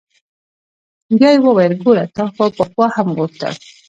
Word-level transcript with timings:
بيا 1.17 1.29
يې 1.33 1.39
وويل 1.45 1.73
ګوره 1.83 2.05
تا 2.15 2.23
خو 2.33 2.45
پخوا 2.57 2.87
هم 2.95 3.07
غوښتل. 3.17 3.53